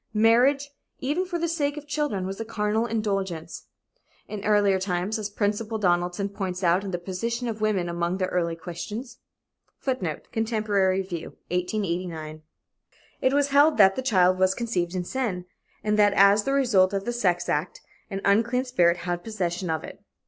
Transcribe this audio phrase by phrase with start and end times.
[0.15, 3.67] "Marriage, even for the sake of children was a carnal indulgence"
[4.27, 8.25] in earlier times, as Principal Donaldson points out in "The Position of Women Among the
[8.25, 9.19] Early Christians."
[9.77, 12.41] [Footnote: Contemporary Review, 1889.]
[13.21, 15.45] It was held that the child was "conceived in sin,"
[15.83, 19.83] and that as the result of the sex act, an unclean spirit had possession of
[19.83, 20.03] it.